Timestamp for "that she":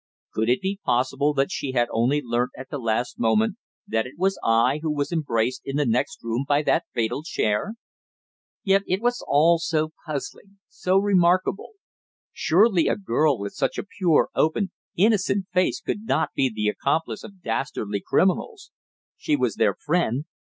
1.35-1.73